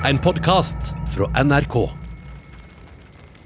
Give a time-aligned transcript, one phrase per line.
[0.00, 1.74] En podkast fra NRK.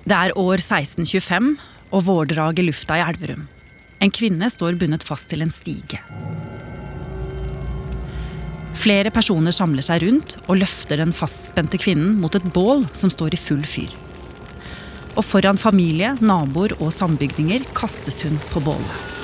[0.07, 1.49] Det er år 1625
[1.91, 3.49] og vårdrag i lufta i Elverum.
[3.99, 5.99] En kvinne står bundet fast til en stige.
[8.79, 13.35] Flere personer samler seg rundt og løfter den fastspente kvinnen mot et bål som står
[13.35, 13.91] i full fyr.
[15.19, 19.24] Og foran familie, naboer og sambygdinger kastes hun på bålet.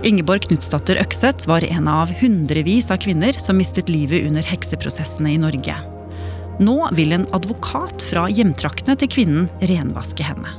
[0.00, 5.40] Ingeborg Knutsdatter Økseth var en av hundrevis av kvinner som mistet livet under hekseprosessene i
[5.40, 5.74] Norge.
[6.60, 10.54] Nå vil en advokat fra hjemtraktene til kvinnen renvaske henne.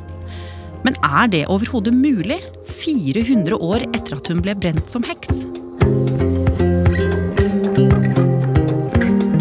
[0.85, 2.37] Men er det overhodet mulig,
[2.83, 5.41] 400 år etter at hun ble brent som heks?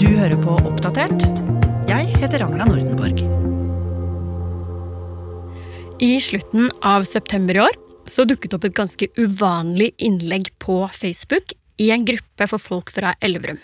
[0.01, 1.29] Du hører på Oppdatert.
[1.93, 3.21] Jeg heter Ragna Nordenborg.
[6.01, 11.55] I slutten av september i år så dukket opp et ganske uvanlig innlegg på Facebook
[11.81, 13.61] i en gruppe for folk fra Elverum.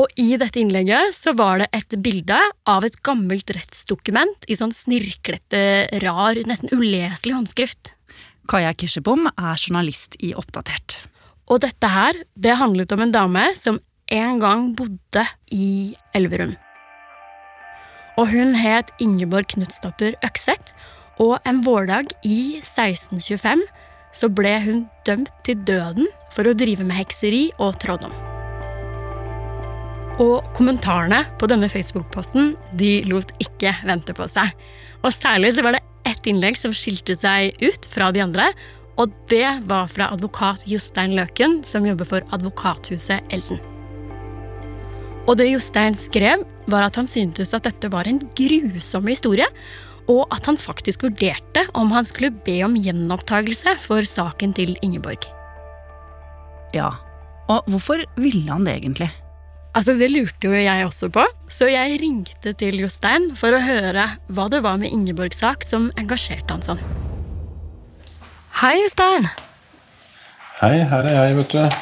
[0.00, 4.74] Og i dette innlegget så var det et bilde av et gammelt rettsdokument i sånn
[4.74, 5.60] snirklete,
[6.02, 7.94] rar, nesten uleselig håndskrift.
[8.50, 10.98] Kaja Kirsebom er journalist i Oppdatert.
[11.46, 13.78] Og dette her, det handlet om en dame som
[14.12, 16.56] en gang bodde i Elverum.
[18.18, 20.74] Og hun het Ingeborg Knutsdatter Økseth,
[21.22, 23.64] og en vårdag i 1625
[24.14, 28.14] så ble hun dømt til døden for å drive med hekseri og trolldom.
[30.22, 34.52] Og kommentarene på denne Facebook-posten de lot ikke vente på seg.
[35.02, 38.52] Og særlig så var det ett innlegg som skilte seg ut fra de andre.
[38.94, 43.58] Og det var fra advokat Jostein Løken, som jobber for Advokathuset Elden.
[45.26, 49.48] Og det Jostein skrev, var at han syntes at dette var en grusom historie,
[50.10, 55.24] og at han faktisk vurderte om han skulle be om gjenopptakelse for saken til Ingeborg.
[56.74, 56.90] Ja,
[57.48, 59.10] og hvorfor ville han det egentlig?
[59.74, 64.06] Altså, Det lurte jo jeg også på, så jeg ringte til Jostein for å høre
[64.30, 66.82] hva det var med Ingeborgs sak som engasjerte han sånn.
[68.60, 69.26] Hei, Jostein.
[70.60, 71.80] Hei, her er jeg, vet du.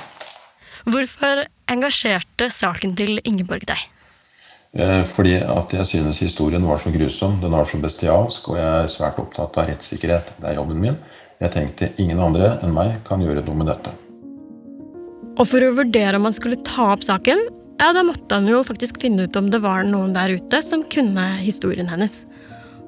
[0.93, 3.83] Hvorfor engasjerte saken til Ingeborg deg?
[4.73, 8.69] Eh, Fordi at jeg synes historien var så grusom, den var så bestialsk, og jeg
[8.85, 10.33] er svært opptatt av rettssikkerhet.
[10.39, 10.97] Det er jobben min.
[11.43, 13.93] Jeg tenkte ingen andre enn meg kan gjøre noe med dette.
[15.33, 17.41] Og for å vurdere om han skulle ta opp saken,
[17.81, 20.85] ja, da måtte han jo faktisk finne ut om det var noen der ute som
[20.93, 22.23] kunne historien hennes.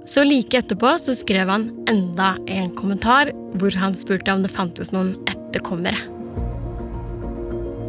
[0.09, 4.93] Så like etterpå så skrev han enda en kommentar hvor han spurte om det fantes
[4.95, 6.14] noen etterkommere.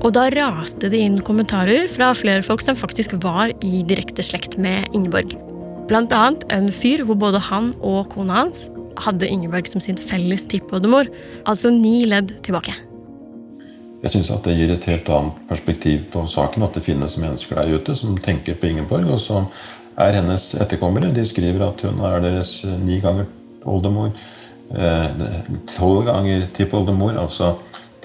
[0.06, 4.54] Og da raste det inn kommentarer fra flere folk som faktisk var i direkte slekt
[4.62, 5.34] med Ingeborg.
[5.90, 8.68] Blant annet en fyr hvor både han og kona hans
[9.02, 11.10] hadde Ingeborg som sin felles tippoldemor,
[11.50, 12.76] altså ni ledd tilbake.
[14.06, 16.68] Jeg syns at det gir et helt annet perspektiv på saken.
[16.68, 19.50] At det finnes mennesker der ute som tenker på Ingeborg, og som
[19.98, 21.10] er hennes etterkommere.
[21.16, 23.26] De skriver at hun er deres ni ganger
[23.66, 24.14] oldemor.
[24.70, 25.26] eh,
[25.74, 27.18] Tolv ganger tippoldemor.
[27.18, 27.56] Altså,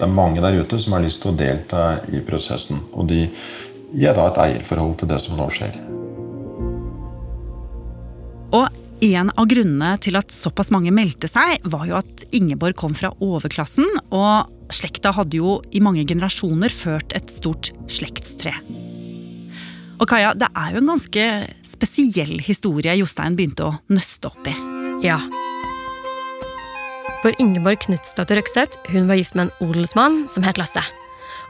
[0.01, 2.79] det er mange der ute som har lyst til å delta i prosessen.
[2.97, 3.27] Og de
[3.93, 5.77] gir da et eierforhold til det som nå skjer.
[8.57, 8.65] Og
[9.05, 13.13] en av grunnene til at såpass mange meldte seg, var jo at Ingeborg kom fra
[13.21, 18.55] overklassen, og slekta hadde jo i mange generasjoner ført et stort slektstre.
[20.01, 21.29] Og Kaja, det er jo en ganske
[21.75, 24.57] spesiell historie Jostein begynte å nøste opp i.
[25.05, 25.21] Ja.
[27.21, 30.81] For Ingeborg Knutsdatter Røkseth hun var gift med en odelsmann som het Lasse.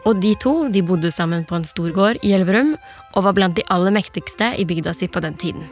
[0.03, 2.73] Og de to de bodde sammen på en stor gård i Elverum
[3.15, 5.69] og var blant de aller mektigste i bygda si på den tiden.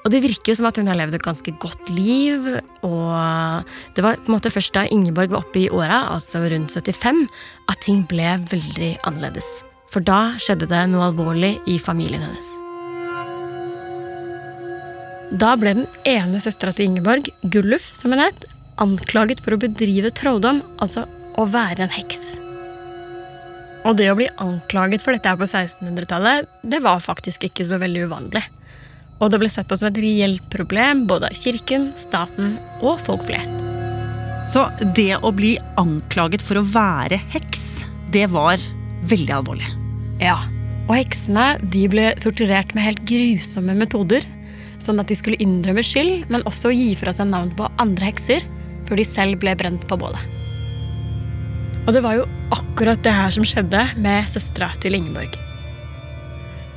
[0.00, 2.46] Og det virker jo som at hun har levd et ganske godt liv.
[2.86, 6.72] Og det var på en måte først da Ingeborg var oppe i åra, altså rundt
[6.72, 7.26] 75,
[7.68, 9.50] at ting ble veldig annerledes.
[9.92, 12.48] For da skjedde det noe alvorlig i familien hennes.
[15.30, 18.48] Da ble den ene søstera til Ingeborg, Gulluf som hun het,
[18.82, 21.06] anklaget for å bedrive trolldom, altså
[21.38, 22.38] å være en heks.
[23.88, 27.80] Og det å bli anklaget for dette her på 1600-tallet, det var faktisk ikke så
[27.80, 28.42] veldig uvanlig.
[29.20, 33.24] Og det ble sett på som et reelt problem både av kirken, staten og folk
[33.28, 33.56] flest.
[34.44, 34.64] Så
[34.96, 37.82] det å bli anklaget for å være heks,
[38.12, 38.60] det var
[39.08, 39.68] veldig alvorlig.
[40.20, 40.38] Ja,
[40.86, 44.24] og heksene de ble torturert med helt grusomme metoder.
[44.80, 48.44] Sånn at de skulle innrømme skyld, men også gi fra seg navn på andre hekser
[48.90, 50.20] før de selv ble brent på bålet.
[51.86, 55.38] Og det var jo akkurat det her som skjedde med søstera til Ingeborg.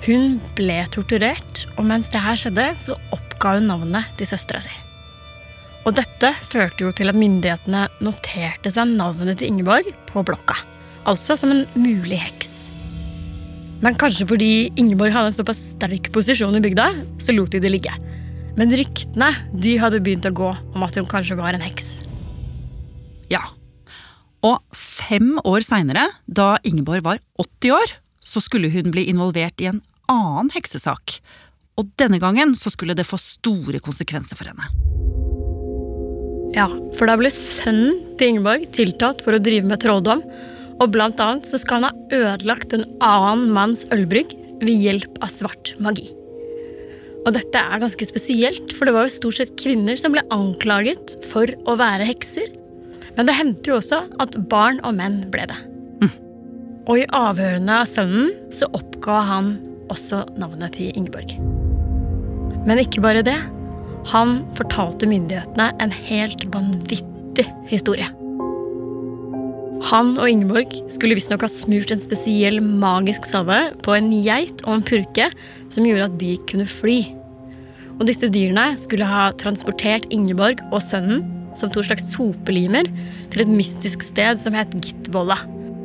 [0.06, 4.74] Hun ble torturert, og mens det her skjedde, så oppga hun navnet til søstera si.
[5.84, 10.56] Og dette førte jo til at myndighetene noterte seg navnet til Ingeborg på blokka.
[11.10, 12.52] Altså som en mulig heks.
[13.84, 17.74] Men kanskje fordi Ingeborg hadde en såpass sterk posisjon i bygda, så lot de det
[17.74, 17.92] ligge.
[18.56, 22.03] Men ryktene de hadde begynt å gå om at hun kanskje var en heks.
[23.34, 23.42] Ja.
[24.44, 29.70] Og fem år seinere, da Ingeborg var 80 år, så skulle hun bli involvert i
[29.72, 29.82] en
[30.12, 31.18] annen heksesak.
[31.80, 34.68] Og denne gangen så skulle det få store konsekvenser for henne.
[36.54, 40.22] Ja, for da ble sønnen til Ingeborg tiltalt for å drive med trolldom.
[40.82, 45.32] Og blant annet så skal han ha ødelagt en annen manns ølbrygg ved hjelp av
[45.34, 46.12] svart magi.
[47.24, 51.16] Og dette er ganske spesielt, for det var jo stort sett kvinner som ble anklaget
[51.32, 52.52] for å være hekser.
[53.18, 55.60] Men det hendte jo også at barn og menn ble det.
[56.84, 59.54] Og i avhørene av sønnen så oppga han
[59.94, 61.38] også navnet til Ingeborg.
[62.68, 63.38] Men ikke bare det.
[64.12, 68.10] Han fortalte myndighetene en helt vanvittig historie.
[69.84, 74.78] Han og Ingeborg skulle visstnok ha smurt en spesiell magisk salve på en geit og
[74.78, 75.30] en purke
[75.72, 77.02] som gjorde at de kunne fly.
[78.00, 81.24] Og disse dyrene skulle ha transportert Ingeborg og sønnen
[81.58, 82.90] som to slags sopelimer
[83.34, 85.38] til et mystisk sted som het Gitvolla,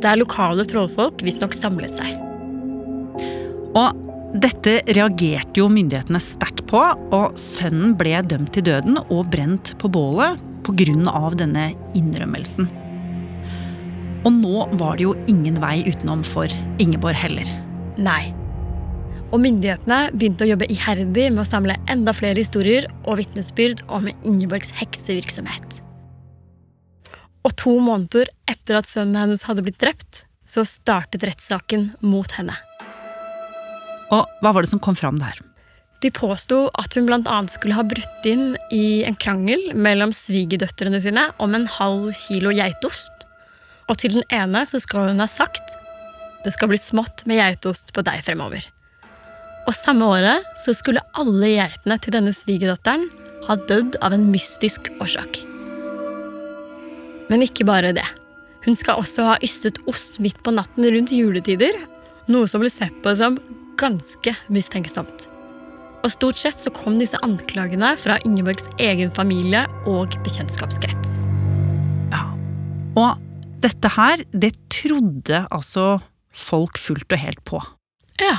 [0.03, 2.17] der lokale trollfolk visstnok samlet seg.
[3.79, 4.05] Og
[4.39, 6.81] dette reagerte jo myndighetene sterkt på,
[7.17, 11.31] og sønnen ble dømt til døden og brent på bålet pga.
[11.35, 12.69] denne innrømmelsen.
[14.27, 16.49] Og nå var det jo ingen vei utenom for
[16.79, 17.49] Ingeborg heller.
[17.97, 18.38] Nei.
[19.29, 24.09] Og myndighetene begynte å jobbe iherdig med å samle enda flere historier og vitnesbyrd om
[24.09, 25.83] Ingeborgs heksevirksomhet.
[27.45, 32.57] Og to måneder etter at sønnen hennes hadde blitt drept, så startet rettssaken mot henne.
[34.09, 35.37] Og hva var det som kom fram der?
[36.01, 37.39] De påsto at hun bl.a.
[37.51, 43.27] skulle ha brutt inn i en krangel mellom svigerdøtrene sine om en halv kilo geitost.
[43.91, 45.77] Og til den ene så skal hun ha sagt
[46.45, 48.63] det skal bli smått med geitost på deg fremover.
[49.69, 53.05] Og samme året så skulle alle geitene til denne svigerdatteren
[53.45, 55.43] ha dødd av en mystisk årsak.
[57.29, 58.07] Men ikke bare det.
[58.65, 61.77] Hun skal også ha ystet ost midt på natten rundt juletider,
[62.33, 63.37] noe som ble sett på som
[63.79, 65.29] ganske mistenksomt.
[66.01, 71.25] Og stort sett så kom disse anklagene fra Ingeborgs egen familie og bekjentskapskrets.
[72.13, 72.25] Ja.
[72.97, 73.21] Og
[73.61, 75.99] dette her, det trodde altså
[76.33, 77.61] folk fullt og helt på.
[78.23, 78.39] Ja,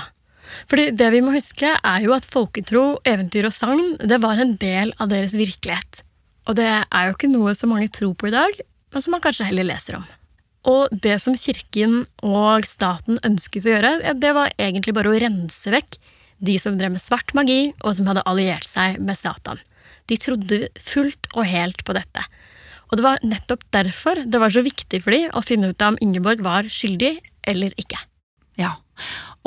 [0.69, 4.55] fordi det vi må huske, er jo at folketro, eventyr og sagn det var en
[4.61, 6.03] del av deres virkelighet.
[6.49, 9.23] Og det er jo ikke noe som mange tror på i dag, men som man
[9.23, 10.07] kanskje heller leser om.
[10.69, 15.71] Og det som kirken og staten ønsket å gjøre, det var egentlig bare å rense
[15.71, 15.99] vekk
[16.39, 19.59] de som drev med svart magi, og som hadde alliert seg med Satan.
[20.07, 22.23] De trodde fullt og helt på dette.
[22.89, 25.99] Og det var nettopp derfor det var så viktig for dem å finne ut om
[26.01, 27.17] Ingeborg var skyldig
[27.49, 27.99] eller ikke.
[28.59, 28.79] Ja,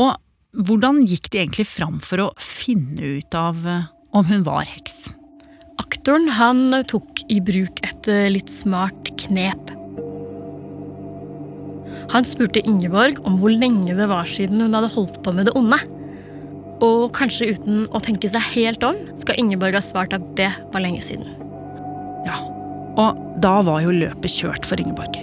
[0.00, 0.14] Og
[0.52, 5.14] hvordan gikk de egentlig fram for å finne ut av eh, om hun var heks?
[5.81, 9.72] Aktoren han tok i bruk et eh, litt smart knep.
[12.12, 15.56] Han spurte Ingeborg om hvor lenge det var siden hun hadde holdt på med det
[15.56, 15.78] onde.
[16.84, 20.84] Og kanskje uten å tenke seg helt om, skal Ingeborg ha svart at det var
[20.84, 21.31] lenge siden.
[22.26, 22.43] Ja,
[23.00, 25.16] Og da var jo løpet kjørt for Ingeborg.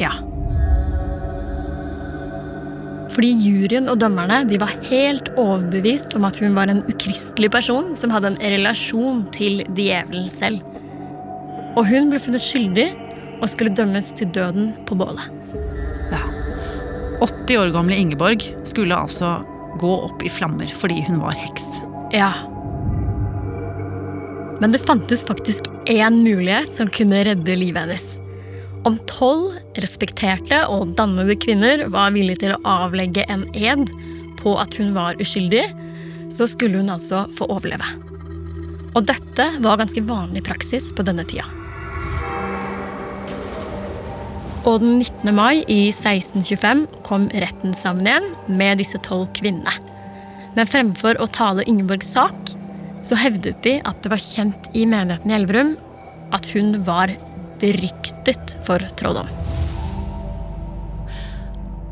[0.00, 0.16] Ja.
[3.14, 7.94] Fordi juryen og dommerne de var helt overbevist om at hun var en ukristelig person
[7.98, 10.64] som hadde en relasjon til djevelen selv.
[11.76, 12.88] Og hun ble funnet skyldig
[13.36, 15.22] og skulle dømmes til døden på bålet.
[16.12, 16.22] Ja.
[17.22, 19.38] 80 år gamle Ingeborg skulle altså
[19.80, 21.66] gå opp i flammer fordi hun var heks.
[22.16, 22.32] Ja.
[24.60, 28.06] Men det fantes faktisk én mulighet som kunne redde livet hennes.
[28.86, 33.90] Om tolv respekterte og dannede kvinner var villige til å avlegge en ed
[34.38, 35.64] på at hun var uskyldig,
[36.30, 37.88] så skulle hun altså få overleve.
[38.94, 41.48] Og dette var ganske vanlig praksis på denne tida.
[44.66, 45.34] Og den 19.
[45.34, 49.74] mai i 1625 kom retten sammen igjen med disse tolv kvinnene.
[50.54, 52.54] Men fremfor å tale Ingeborgs sak,
[53.06, 55.76] så hevdet de at det var kjent i menigheten i Elverum
[56.34, 57.12] at hun var
[57.60, 59.30] beryktet for trolldom.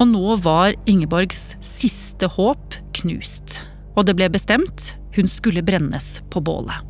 [0.02, 3.60] Og nå var Ingeborgs siste håp knust.
[3.94, 6.82] Og det ble bestemt hun skulle brennes på bålet.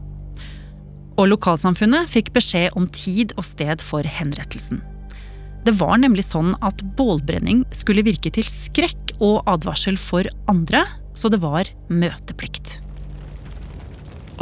[1.21, 4.81] Og lokalsamfunnet fikk beskjed om tid og sted for henrettelsen.
[5.65, 10.83] Det var nemlig sånn at bålbrenning skulle virke til skrekk og advarsel for andre,
[11.17, 12.81] så det var møteplikt.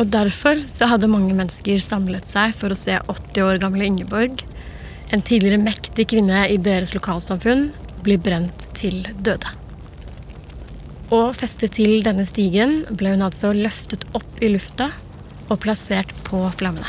[0.00, 4.40] Og derfor så hadde mange mennesker samlet seg for å se 80 år gamle Ingeborg,
[5.12, 7.68] en tidligere mektig kvinne i deres lokalsamfunn,
[8.02, 9.50] bli brent til døde.
[11.12, 14.88] Og festet til denne stigen ble hun altså løftet opp i lufta
[15.50, 16.88] og plassert på flammene.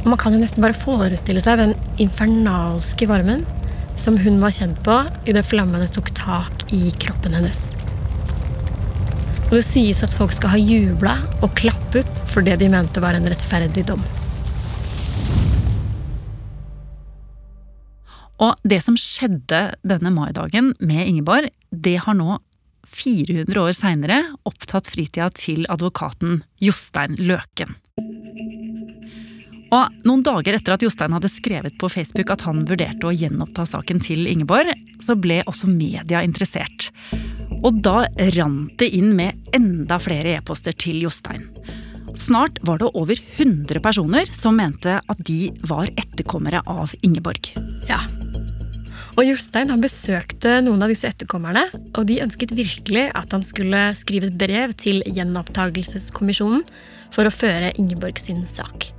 [0.00, 3.44] Og Man kan jo nesten bare forestille seg den infernalske varmen
[4.00, 4.96] som hun var kjent på
[5.28, 7.79] idet flammene tok tak i kroppen hennes.
[9.50, 13.16] Og det sies at folk skal ha jubla og klappet for det de mente var
[13.18, 14.02] en rettferdig dom.
[18.40, 22.38] Og det som skjedde denne maidagen med Ingeborg, det har nå
[22.86, 27.74] 400 år seinere opptatt fritida til advokaten Jostein Løken.
[29.70, 33.66] Og Noen dager etter at Jostein hadde skrevet på Facebook at han vurderte å gjenoppta
[33.70, 36.90] saken til Ingeborg, så ble også media interessert.
[37.60, 38.04] Og da
[38.36, 41.48] rant det inn med enda flere e-poster til Jostein.
[42.16, 47.52] Snart var det over 100 personer som mente at de var etterkommere av Ingeborg.
[47.88, 48.00] Ja.
[49.18, 51.66] Og Jostein han besøkte noen av disse etterkommerne,
[51.98, 56.64] og de ønsket virkelig at han skulle skrive et brev til Gjenopptakelseskommisjonen
[57.14, 58.90] for å føre Ingeborg sin sak.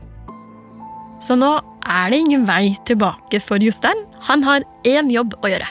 [1.22, 1.52] Så nå
[1.86, 4.06] er det ingen vei tilbake for Jostein.
[4.28, 5.70] Han har én jobb å gjøre.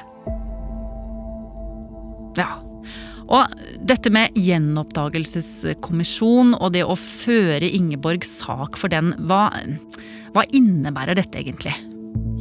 [2.38, 2.50] Ja.
[3.30, 3.46] Og
[3.86, 9.50] dette med gjenoppdagelseskommisjon og det å føre Ingeborgs sak for den, hva,
[10.34, 11.74] hva innebærer dette egentlig?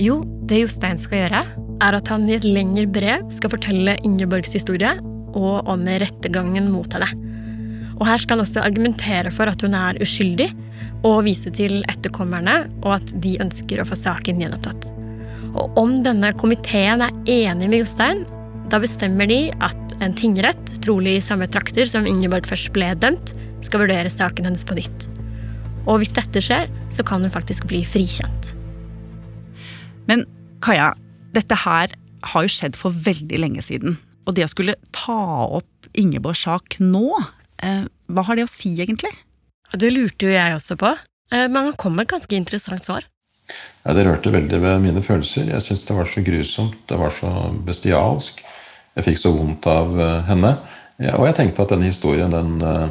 [0.02, 0.16] Jo,
[0.50, 1.42] det Jostein skal gjøre,
[1.86, 4.92] er at han i et lengre brev skal fortelle Ingeborgs historie
[5.38, 7.10] og om rettergangen mot henne.
[8.00, 10.50] Og her skal han også argumentere for at hun er uskyldig,
[11.08, 14.90] og vise til etterkommerne, og at de ønsker å få saken gjenopptatt.
[15.60, 18.20] Og om denne komiteen er enig med Jostein,
[18.70, 23.34] da bestemmer de at en tingrett, trolig i samme trakter som Ingeborg først ble dømt,
[23.66, 25.08] skal vurdere saken hennes på nytt.
[25.90, 28.54] Og hvis dette skjer, så kan hun faktisk bli frikjent.
[30.10, 30.28] Men
[30.62, 30.92] Kaja,
[31.34, 31.94] dette her
[32.30, 33.98] har jo skjedd for veldig lenge siden.
[34.28, 37.08] Og det å skulle ta opp Ingeborgs sak nå,
[37.64, 39.14] eh, hva har det å si egentlig?
[39.74, 40.92] Det lurte jo jeg også på,
[41.32, 43.08] eh, men han kom med et ganske interessant svar.
[43.86, 45.50] Ja, Det rørte veldig ved mine følelser.
[45.50, 46.78] Jeg syns det var så grusomt.
[46.88, 47.32] Det var så
[47.66, 48.44] bestialsk.
[48.98, 50.56] Jeg fikk så vondt av eh, henne.
[51.16, 52.90] Og jeg tenkte at denne historien den uh,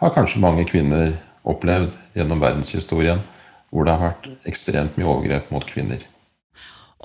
[0.00, 1.10] har kanskje mange kvinner
[1.44, 3.20] opplevd gjennom verdenshistorien,
[3.68, 6.00] hvor det har vært ekstremt mye overgrep mot kvinner.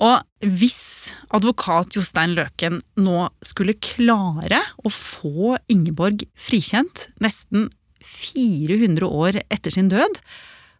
[0.00, 7.68] Og hvis advokat Jostein Løken nå skulle klare å få Ingeborg frikjent, nesten
[8.00, 10.18] 400 år etter sin død,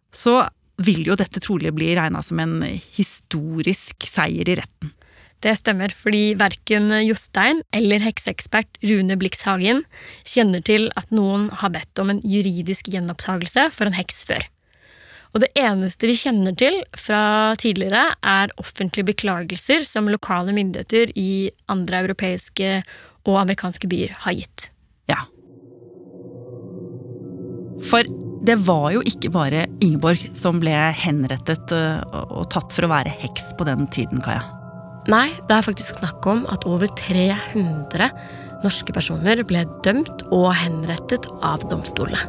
[0.09, 0.41] så
[0.81, 2.57] vil jo dette trolig bli regna som en
[2.97, 4.91] historisk seier i retten.
[5.43, 9.83] Det stemmer, fordi verken Jostein eller hekseekspert Rune Blix Hagen
[10.23, 14.47] kjenner til at noen har bedt om en juridisk gjenopptakelse for en heks før.
[15.33, 21.49] Og det eneste vi kjenner til fra tidligere, er offentlige beklagelser som lokale myndigheter i
[21.73, 22.75] andre europeiske
[23.25, 24.69] og amerikanske byer har gitt.
[25.09, 25.25] Ja,
[27.83, 28.07] for
[28.47, 33.13] det var jo ikke bare Ingeborg som ble henrettet eh, og tatt for å være
[33.23, 34.62] heks på den tiden, Kaja.
[35.11, 38.07] Nei, det er faktisk snakk om at over 300
[38.63, 42.21] norske personer ble dømt og henrettet av domstolene.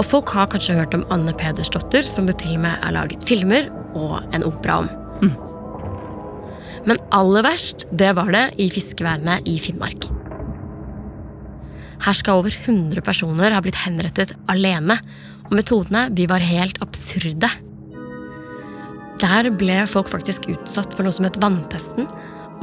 [0.00, 3.22] Og folk har kanskje hørt om Anne Pedersdotter, som det til og med er laget
[3.28, 4.90] filmer og en opera om.
[5.22, 5.34] Mm.
[6.88, 10.08] Men aller verst, det var det i fiskeværene i Finnmark.
[12.02, 14.96] Her skal over 100 personer ha blitt henrettet alene,
[15.46, 17.50] og metodene de var helt absurde.
[19.22, 22.08] Der ble folk faktisk utsatt for noe som het vanntesten,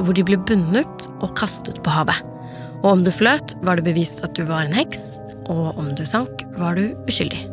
[0.00, 2.20] hvor de ble bundet og kastet på havet.
[2.82, 5.16] Og om du fløt, var det bevist at du var en heks,
[5.48, 7.46] og om du sank, var du uskyldig.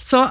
[0.00, 0.24] Så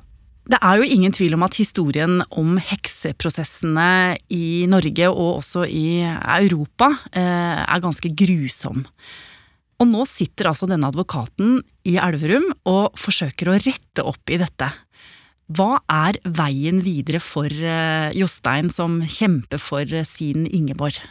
[0.49, 6.01] det er jo ingen tvil om at historien om hekseprosessene i Norge og også i
[6.03, 8.83] Europa eh, er ganske grusom.
[9.81, 14.69] Og nå sitter altså denne advokaten i Elverum og forsøker å rette opp i dette.
[15.53, 21.01] Hva er veien videre for eh, Jostein, som kjemper for sin Ingeborg?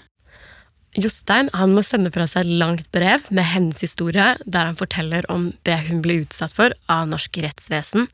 [0.96, 5.28] Jostein han må sende fra seg et langt brev med hennes historie, der han forteller
[5.32, 8.08] om det hun ble utsatt for av norsk rettsvesen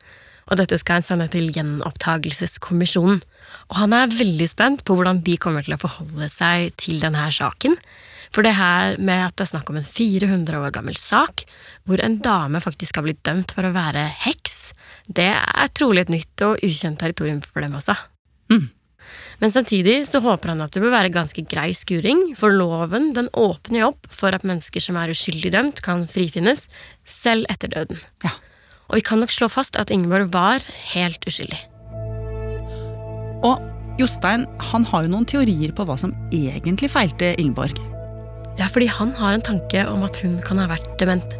[0.49, 3.21] og dette skal han sende til Gjenopptakelseskommisjonen.
[3.69, 7.27] Og han er veldig spent på hvordan de kommer til å forholde seg til denne
[7.33, 7.77] saken.
[8.33, 11.45] For det her med at det er snakk om en 400 år gammel sak,
[11.87, 14.59] hvor en dame faktisk har blitt dømt for å være heks,
[15.09, 17.95] det er trolig et nytt og ukjent territorium for dem også.
[18.53, 18.67] Mm.
[19.39, 23.31] Men samtidig så håper han at det bør være ganske grei skuring, for loven den
[23.33, 26.67] åpner jo opp for at mennesker som er uskyldig dømt, kan frifinnes,
[27.07, 28.01] selv etter døden.
[28.25, 28.35] Ja.
[28.89, 31.61] Og vi kan nok slå fast at Ingeborg var helt uskyldig.
[33.47, 33.61] Og
[33.99, 37.79] Jostein han har jo noen teorier på hva som egentlig feilte Ingeborg.
[38.59, 41.35] Ja, fordi han har en tanke om at hun kan ha vært dement.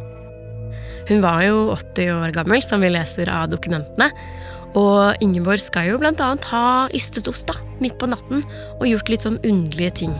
[1.10, 4.08] Hun var jo 80 år gammel, som vi leser av dokumentene.
[4.78, 8.44] Og Ingeborg skal jo blant annet ha ystet ost da, midt på natten
[8.78, 10.14] og gjort litt sånn underlige ting.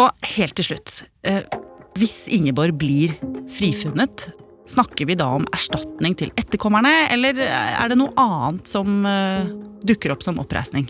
[0.00, 1.42] Og helt til slutt, eh,
[1.98, 3.12] hvis Ingeborg blir
[3.52, 4.30] frifunnet,
[4.70, 9.50] snakker vi da om erstatning til etterkommerne, eller er det noe annet som eh,
[9.84, 10.88] dukker opp som oppreisning?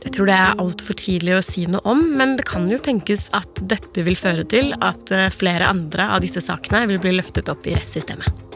[0.00, 3.28] Jeg tror det er altfor tidlig å si noe om, men det kan jo tenkes
[3.36, 7.52] at dette vil føre til at eh, flere andre av disse sakene vil bli løftet
[7.52, 8.46] opp i rettssystemet.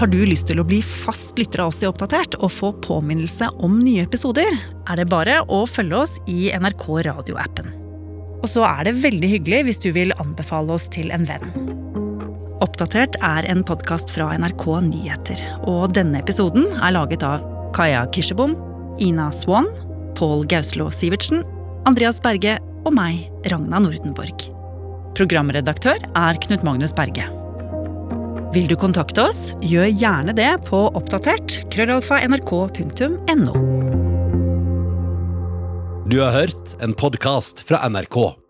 [0.00, 3.50] Har du lyst til å bli fast lytter av oss i Oppdatert og få påminnelse
[3.60, 4.54] om nye episoder,
[4.88, 7.68] er det bare å følge oss i NRK radioappen.
[8.40, 11.89] Og så er det veldig hyggelig hvis du vil anbefale oss til en venn.
[12.60, 17.40] Oppdatert er en podkast fra NRK Nyheter, og denne episoden er laget av
[17.72, 18.52] Kaja Kirsebom,
[19.00, 19.70] Ina Swan,
[20.18, 21.40] Pål Gauslo Sivertsen,
[21.88, 24.44] Andreas Berge og meg, Ragna Nordenborg.
[25.16, 27.24] Programredaktør er Knut Magnus Berge.
[28.52, 33.56] Vil du kontakte oss, gjør gjerne det på oppdatert krøllalfa nrk.no.
[36.10, 38.39] Du har hørt en podkast fra NRK.